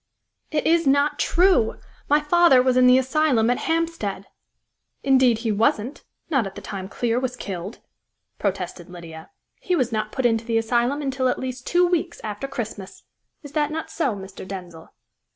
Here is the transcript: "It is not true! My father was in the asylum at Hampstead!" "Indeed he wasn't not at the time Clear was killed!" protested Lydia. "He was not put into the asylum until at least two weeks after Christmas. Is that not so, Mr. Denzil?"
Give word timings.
"It 0.49 0.65
is 0.65 0.87
not 0.87 1.19
true! 1.19 1.75
My 2.09 2.19
father 2.19 2.59
was 2.63 2.75
in 2.75 2.87
the 2.87 2.97
asylum 2.97 3.51
at 3.51 3.59
Hampstead!" 3.69 4.25
"Indeed 5.03 5.37
he 5.45 5.51
wasn't 5.51 6.05
not 6.27 6.47
at 6.47 6.55
the 6.55 6.59
time 6.61 6.89
Clear 6.89 7.19
was 7.19 7.35
killed!" 7.35 7.77
protested 8.39 8.89
Lydia. 8.89 9.29
"He 9.59 9.75
was 9.75 9.91
not 9.91 10.11
put 10.11 10.25
into 10.25 10.43
the 10.43 10.57
asylum 10.57 11.03
until 11.03 11.27
at 11.27 11.37
least 11.37 11.67
two 11.67 11.85
weeks 11.85 12.19
after 12.23 12.47
Christmas. 12.47 13.03
Is 13.43 13.51
that 13.51 13.69
not 13.69 13.91
so, 13.91 14.15
Mr. 14.15 14.43
Denzil?" 14.43 14.91